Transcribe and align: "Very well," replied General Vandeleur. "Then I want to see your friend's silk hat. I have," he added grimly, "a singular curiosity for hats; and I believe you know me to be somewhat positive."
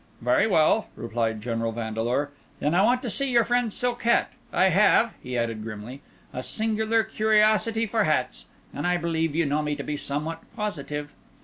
"Very 0.19 0.47
well," 0.47 0.87
replied 0.95 1.43
General 1.43 1.71
Vandeleur. 1.71 2.31
"Then 2.59 2.73
I 2.73 2.81
want 2.81 3.03
to 3.03 3.09
see 3.11 3.29
your 3.29 3.43
friend's 3.43 3.75
silk 3.77 4.01
hat. 4.01 4.31
I 4.51 4.69
have," 4.69 5.13
he 5.21 5.37
added 5.37 5.61
grimly, 5.61 6.01
"a 6.33 6.41
singular 6.41 7.03
curiosity 7.03 7.85
for 7.85 8.05
hats; 8.05 8.47
and 8.73 8.87
I 8.87 8.97
believe 8.97 9.35
you 9.35 9.45
know 9.45 9.61
me 9.61 9.75
to 9.75 9.83
be 9.83 9.97
somewhat 9.97 10.41
positive." 10.55 11.11